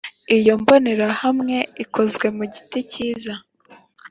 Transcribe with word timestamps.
iyi 0.35 0.51
mbonerahamwe 0.59 1.57
ikozwe 1.83 2.27
mu 2.37 2.43
giti 2.53 2.79
cyiza. 2.91 3.33